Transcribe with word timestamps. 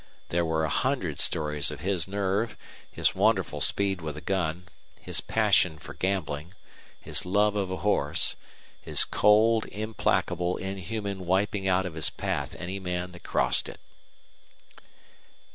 There 0.29 0.43
were 0.43 0.65
a 0.65 0.69
hundred 0.69 1.19
stories 1.19 1.69
of 1.69 1.81
his 1.81 2.07
nerve, 2.07 2.57
his 2.89 3.13
wonderful 3.13 3.61
speed 3.61 4.01
with 4.01 4.17
a 4.17 4.21
gun, 4.21 4.67
his 4.99 5.21
passion 5.21 5.77
for 5.77 5.93
gambling, 5.93 6.55
his 6.99 7.23
love 7.23 7.55
of 7.55 7.69
a 7.69 7.77
horse 7.85 8.35
his 8.81 9.05
cold, 9.05 9.67
implacable, 9.67 10.57
inhuman 10.57 11.27
wiping 11.27 11.67
out 11.67 11.85
of 11.85 11.93
his 11.93 12.09
path 12.09 12.55
any 12.57 12.79
man 12.79 13.11
that 13.11 13.21
crossed 13.21 13.69
it. 13.69 13.79